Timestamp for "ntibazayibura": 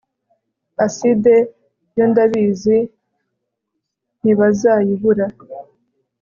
4.21-5.25